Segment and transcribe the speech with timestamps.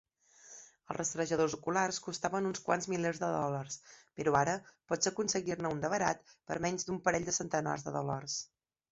[0.35, 3.77] Els rastrejadors oculars costaven uns quants milers de dòlars,
[4.21, 4.55] però ara
[4.93, 8.39] pots aconseguir-ne un de barat per menys d'un parell de centenars de dòlars.